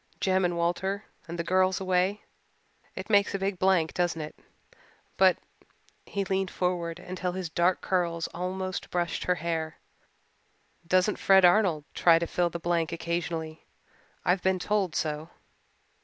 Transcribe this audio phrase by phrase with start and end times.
[0.19, 2.23] "Jem and Walter and the girls away
[2.95, 4.35] it makes a big blank, doesn't it?
[5.15, 5.37] But"
[6.07, 9.77] he leaned forward until his dark curls almost brushed her hair
[10.87, 13.63] "doesn't Fred Arnold try to fill the blank occasionally.
[14.25, 15.29] I've been told so."